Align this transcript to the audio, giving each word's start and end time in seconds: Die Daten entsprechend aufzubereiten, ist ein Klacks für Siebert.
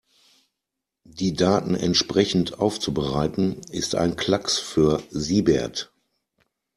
Die 1.07 1.35
Daten 1.35 1.75
entsprechend 1.75 2.57
aufzubereiten, 2.57 3.61
ist 3.69 3.93
ein 3.93 4.15
Klacks 4.15 4.57
für 4.57 5.03
Siebert. 5.11 5.93